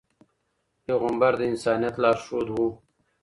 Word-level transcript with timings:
پيغمبر 0.83 1.33
د 1.37 1.41
انسانیت 1.51 1.95
لارښود 2.03 2.47
و. 2.49 2.57